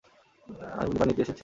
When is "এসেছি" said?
1.23-1.39